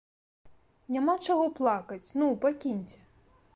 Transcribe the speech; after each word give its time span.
Няма 0.95 1.15
чаго 1.27 1.45
плакаць, 1.61 2.07
ну, 2.21 2.33
пакіньце! 2.47 2.97